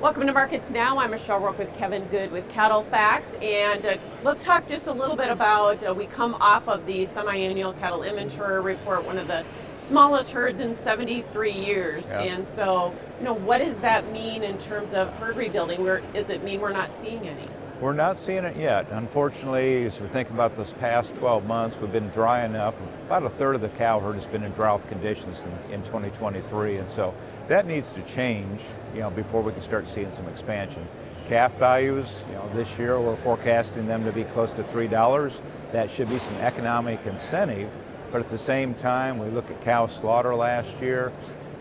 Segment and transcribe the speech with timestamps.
[0.00, 0.98] Welcome to Markets Now.
[0.98, 5.16] I'm Michelle Rook with Kevin Good with CattleFax, and uh, let's talk just a little
[5.16, 5.84] bit about.
[5.84, 9.44] Uh, we come off of the semi-annual cattle inventory report, one of the
[9.76, 12.20] smallest herds in 73 years, Yeah.
[12.20, 15.82] and so you know what does that mean in terms of herd rebuilding?
[15.82, 17.42] Where does it mean we're not seeing any?
[17.80, 18.88] We're not seeing it yet.
[18.90, 22.74] Unfortunately, as we think about this past 12 months, we've been dry enough.
[23.06, 26.78] About a third of the cow herd has been in drought conditions in, in 2023,
[26.78, 27.14] and so
[27.46, 28.62] that needs to change,
[28.94, 30.84] you know, before we can start seeing some expansion.
[31.28, 35.40] Calf values, you know, this year we're forecasting them to be close to three dollars.
[35.70, 37.70] That should be some economic incentive,
[38.10, 41.12] but at the same time, we look at cow slaughter last year.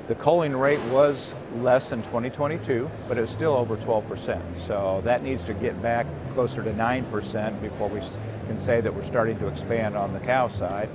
[0.07, 4.41] The culling rate was less than 2022, but it's still over 12%.
[4.57, 7.99] So that needs to get back closer to 9% before we
[8.48, 10.89] can say that we're starting to expand on the cow side.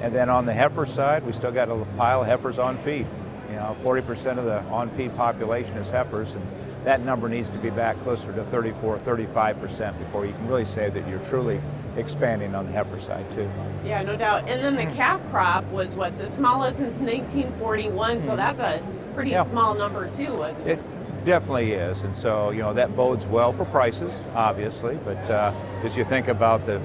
[0.00, 3.06] And then on the heifer side, we still got a pile of heifers on feed.
[3.50, 6.46] You know, 40% of the on feed population is heifers, and
[6.84, 10.88] that number needs to be back closer to 34, 35% before you can really say
[10.88, 11.60] that you're truly
[11.96, 13.48] expanding on the heifer side too.
[13.84, 14.48] Yeah, no doubt.
[14.48, 18.82] And then the calf crop was what the smallest since 1941, so that's a
[19.14, 19.44] pretty Yeah.
[19.44, 20.78] small number too, wasn't it?
[20.78, 24.98] It definitely is, and so you know that bodes well for prices, obviously.
[25.04, 26.80] But uh, as you think about the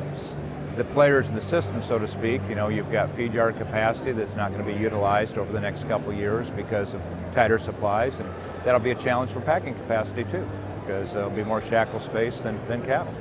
[0.76, 4.12] the players in the system, so to speak, you know you've got feed yard capacity
[4.12, 7.02] that's not going to be utilized over the next couple years because of
[7.32, 8.30] tighter supplies, and
[8.64, 10.48] that'll be a challenge for packing capacity too,
[10.86, 13.14] because there'll be more shackle space than, than cattle.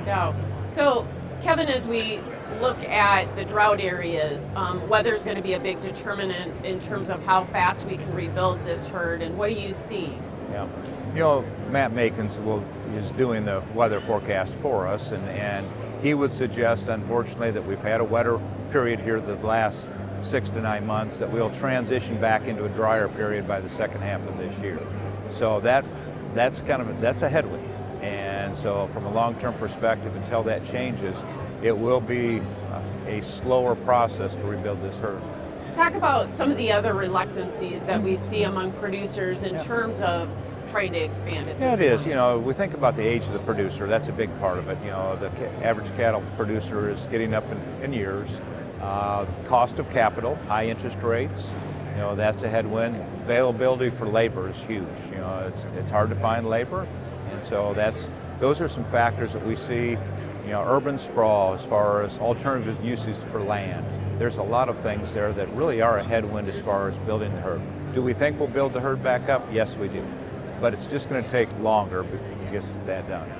[0.00, 0.34] No doubt.
[0.78, 1.04] So,
[1.42, 2.20] Kevin, as we
[2.60, 7.10] look at the drought areas, um, is going to be a big determinant in terms
[7.10, 9.20] of how fast we can rebuild this herd.
[9.20, 10.16] And what do you see?
[10.52, 10.68] Yeah.
[11.14, 15.66] You know, Matt Makens will, is doing the weather forecast for us, and, and
[16.00, 18.40] he would suggest, unfortunately, that we've had a wetter
[18.70, 23.08] period here the last six to nine months, that we'll transition back into a drier
[23.08, 24.78] period by the second half of this year.
[25.28, 25.84] So that
[26.34, 27.77] that's kind of that's a headwind.
[28.02, 31.22] And so, from a long-term perspective, until that changes,
[31.62, 35.20] it will be uh, a slower process to rebuild this herd.
[35.74, 39.62] Talk about some of the other reluctancies that we see among producers in Yeah.
[39.64, 40.28] terms of
[40.70, 41.56] trying to expand it.
[41.58, 42.06] Yeah, it is.
[42.06, 43.86] You know, we think about the age of the producer.
[43.86, 44.78] That's a big part of it.
[44.84, 45.30] You know, the
[45.64, 48.40] average cattle producer is getting up in, in years.
[48.80, 51.50] Uh, cost of capital, high interest rates.
[51.94, 52.96] You know, that's a headwind.
[53.22, 54.86] Availability for labor is huge.
[55.10, 56.86] You know, it's it's hard to find labor,
[57.32, 58.08] and so that's
[58.40, 59.96] those are some factors that we see.
[60.44, 63.84] You know, urban sprawl as far as alternative uses for land.
[64.18, 67.34] There's a lot of things there that really are a headwind as far as building
[67.34, 67.60] the herd.
[67.92, 69.46] Do we think we'll build the herd back up?
[69.52, 70.02] Yes, we do
[70.60, 73.30] but it's just going to take longer before we get that done.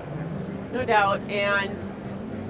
[0.72, 1.20] No doubt.
[1.28, 1.76] And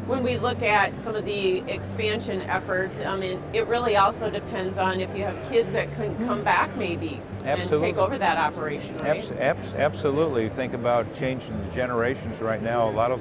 [0.08, 4.78] when we look at some of the expansion efforts, I mean, it really also depends
[4.78, 8.96] on if you have kids that can come back maybe and take over that operation,
[8.96, 9.18] right?
[9.18, 10.48] Abs- abs- absolutely.
[10.48, 12.88] Think about changing the generations right now.
[12.88, 13.20] A lot of,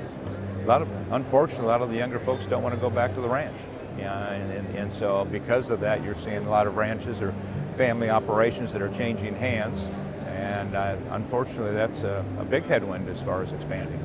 [0.63, 3.13] a lot of, unfortunately, a lot of the younger folks don't want to go back
[3.15, 3.57] to the ranch.
[3.97, 7.33] Yeah, and, and, and so because of that, you're seeing a lot of ranches or
[7.75, 9.89] family operations that are changing hands.
[10.27, 13.99] And uh, unfortunately, that's a, a big headwind as far as expanding.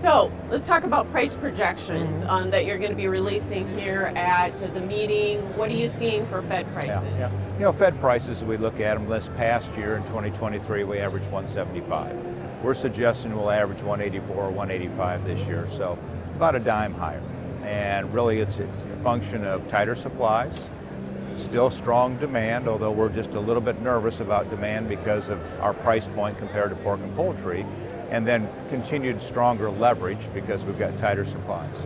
[0.00, 2.30] So let's talk about price projections Mm-hmm.
[2.30, 5.40] um, that you're going to be releasing here at the meeting.
[5.56, 7.04] What are you seeing for Fed prices?
[7.18, 7.54] Yeah, yeah.
[7.54, 11.30] You know, Fed prices, we look at them this past year in 2023, we averaged
[11.30, 12.16] 175.
[12.62, 15.98] We're suggesting we'll average 184 or 185 this year, so
[16.34, 17.22] about a dime higher.
[17.62, 20.66] And really, it's, it's a function of tighter supplies,
[21.36, 25.74] still strong demand, although we're just a little bit nervous about demand because of our
[25.74, 27.66] price point compared to pork and poultry,
[28.10, 31.76] and then continued stronger leverage because we've got tighter supplies.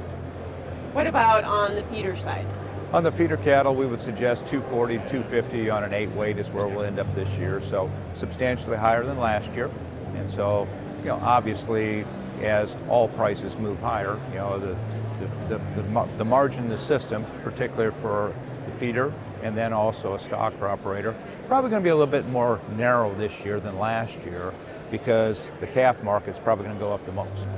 [0.92, 2.46] What about on the feeder side?
[2.92, 6.66] On the feeder cattle, we would suggest 240, 250 on an eight weight is where
[6.66, 7.60] we'll end up this year.
[7.60, 9.70] So substantially higher than last year.
[10.14, 10.68] And so,
[11.00, 12.04] you know, obviously,
[12.42, 14.76] as all prices move higher, you know, the
[15.18, 18.34] the, the, the, the margin in the system, particularly for
[18.66, 19.12] the feeder
[19.42, 21.14] and then also a stocker operator,
[21.48, 24.52] probably going to be a little bit more narrow this year than last year
[24.98, 27.48] because the calf market's probably going to go up the most.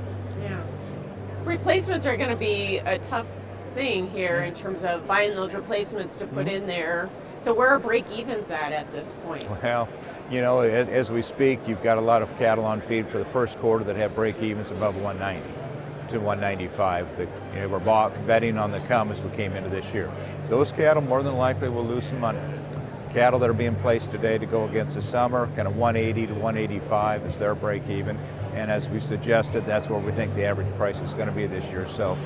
[0.40, 0.58] Yeah.
[1.44, 3.26] Replacements are going to be a tough
[3.74, 6.56] thing here in terms of buying those replacements to put Mm-hmm.
[6.56, 7.10] in there.
[7.44, 9.48] So where are break evens at at this point?
[9.62, 9.86] Well,
[10.30, 13.18] you know, as, as we speak, you've got a lot of cattle on feed for
[13.18, 15.46] the first quarter that have break evens above 190
[16.08, 17.18] to 195.
[17.18, 20.10] That you know, we're bought, betting on the come as we came into this year.
[20.48, 22.40] Those cattle more than likely will lose some money.
[23.10, 26.34] Cattle that are being placed today to go against the summer, kind of 180 to
[26.34, 28.16] 185 is their break even.
[28.54, 31.46] And as we suggested, that's where we think the average price is going to be
[31.46, 31.86] this year.
[31.86, 32.16] So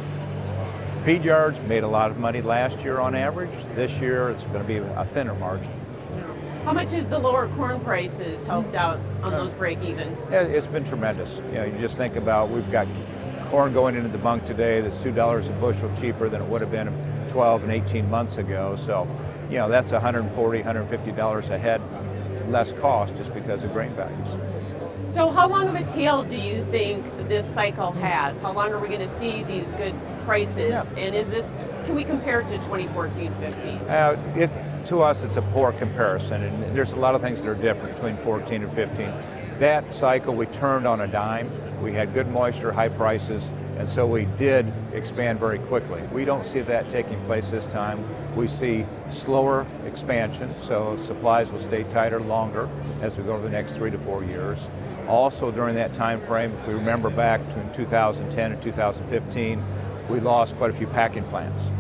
[1.05, 3.65] feed yards made a lot of money last year on average.
[3.75, 5.73] This year it's going to be a thinner margin.
[6.65, 10.19] How much has the lower corn prices helped out on those break evens?
[10.31, 11.39] Yeah, it's been tremendous.
[11.49, 12.87] You know, you just think about we've got
[13.49, 16.61] corn going into the bunk today that's two dollars a bushel cheaper than it would
[16.61, 16.93] have been
[17.31, 18.77] 12 and 18 months ago.
[18.77, 19.09] So,
[19.51, 21.83] you know, that's $140, 150 dollars a head
[22.49, 24.37] less cost just because of grain values.
[25.11, 28.41] So, how long of a tail do you think this cycle has?
[28.41, 29.95] How long are we going to see these good
[30.25, 30.71] prices?
[30.71, 30.89] Yeah.
[30.97, 31.47] And is this
[31.85, 33.69] can we compare it to 2014 15?
[33.79, 34.51] Uh, it,
[34.87, 37.95] to us, it's a poor comparison, and there's a lot of things that are different
[37.97, 39.13] between 14 and 15.
[39.59, 41.51] That cycle, we turned on a dime.
[41.83, 43.51] We had good moisture, high prices,
[43.81, 46.03] and so we did expand very quickly.
[46.13, 48.05] We don't see that taking place this time.
[48.37, 52.69] We see slower expansion, so supplies will stay tighter longer
[53.01, 54.69] as we go over the next three to four years.
[55.09, 59.65] Also, during that time frame, if we remember back to 2010 and 2015,
[60.11, 61.71] we lost quite a few packing plants.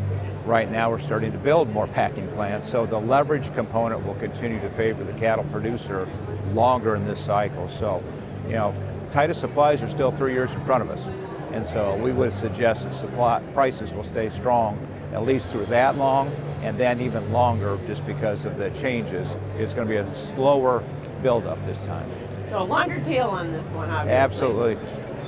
[0.46, 4.58] Right now, we're starting to build more packing plants, so the leverage component will continue
[4.62, 6.08] to favor the cattle producer
[6.54, 7.68] longer in this cycle.
[7.68, 8.02] So,
[8.46, 8.74] you know,
[9.12, 11.10] tightest supplies are still three years in front of us.
[11.52, 14.78] And so we would suggest that supply prices will stay strong
[15.12, 16.28] at least through that long
[16.62, 19.34] and then even longer just because of the changes.
[19.58, 20.84] It's going to be a slower
[21.22, 22.08] buildup this time.
[22.48, 24.12] So, a longer tail on this one, obviously.
[24.12, 24.76] Absolutely.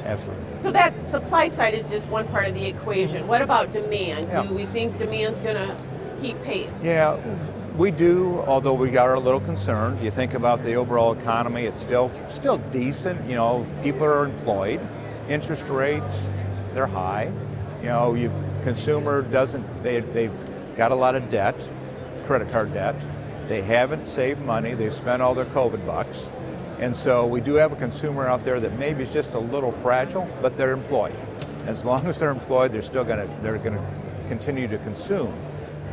[0.05, 0.59] Absolutely.
[0.59, 3.27] So that supply side is just one part of the equation.
[3.29, 4.27] What about demand?
[4.27, 4.43] Yeah.
[4.43, 5.77] Do we think demand's going to
[6.21, 6.83] keep pace?
[6.83, 7.19] Yeah,
[7.77, 10.03] we do, although we are a little concerned.
[10.03, 13.29] You think about the overall economy, it's still still decent.
[13.29, 14.81] You know, people are employed.
[15.29, 16.33] Interest rates,
[16.75, 17.33] they're high.
[17.81, 18.33] You know, you
[18.63, 21.57] consumer doesn't they they've got a lot of debt,
[22.27, 22.97] credit card debt.
[23.49, 24.75] They haven't saved money.
[24.75, 26.29] They've spent all their COVID bucks.
[26.79, 29.73] And so we do have a consumer out there that maybe is just a little
[29.73, 31.15] fragile, but they're employed.
[31.67, 33.85] As long as they're employed, they're still going to they're to
[34.29, 35.33] continue to consume.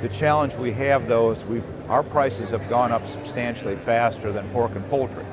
[0.01, 4.49] The challenge we have though is we've our prices have gone up substantially faster than
[4.49, 5.25] pork and poultry.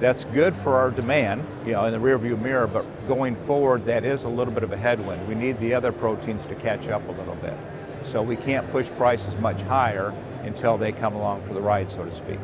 [0.00, 4.04] That's good for our demand, you know, in the rearview mirror, but going forward that
[4.04, 5.26] is a little bit of a headwind.
[5.26, 7.54] We need the other proteins to catch up a little bit.
[8.04, 10.14] So we can't push prices much higher
[10.44, 12.38] until they come along for the ride, so to speak.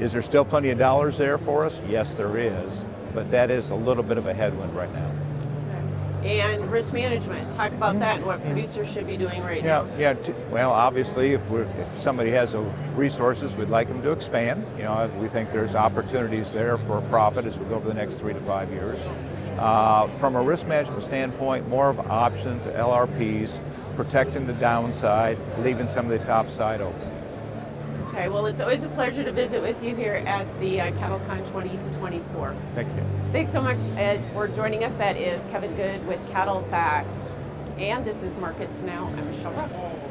[0.00, 1.80] Is there still plenty of dollars there for us?
[1.88, 2.84] Yes, there is,
[3.14, 5.12] but that is a little bit of a headwind right now.
[6.28, 7.54] And risk management.
[7.54, 9.86] Talk about that and what producers should be doing right now.
[9.96, 10.12] Yeah, yeah.
[10.12, 12.60] T- well, obviously, if we're if somebody has the
[12.94, 14.62] resources, we'd like them to expand.
[14.76, 18.16] You know, we think there's opportunities there for profit as we go over the next
[18.16, 18.98] three to five years.
[19.58, 23.58] Uh, from a risk management standpoint, more of options, LRPs,
[23.96, 27.17] protecting the downside, leaving some of the top side open.
[28.18, 31.38] Okay, well, it's always a pleasure to visit with you here at the uh, CattleCon
[31.52, 32.56] 2024.
[32.74, 33.04] Thank you.
[33.30, 34.92] Thanks so much, Ed, for joining us.
[34.94, 37.06] That is Kevin Good with CattleFax.
[37.78, 39.04] And this is Markets Now.
[39.04, 40.07] I'm Michelle Rook.